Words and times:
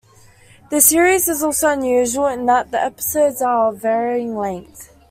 The 0.71 0.81
series 0.81 1.27
is 1.27 1.43
also 1.43 1.69
unusual 1.69 2.25
in 2.25 2.47
that 2.47 2.71
the 2.71 2.81
episodes 2.83 3.39
are 3.39 3.67
of 3.67 3.81
varying 3.83 4.35
length. 4.35 4.89